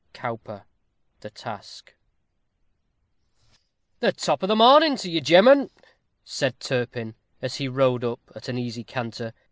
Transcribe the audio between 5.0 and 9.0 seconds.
you, gem'men," said Turpin, as he rode up at an easy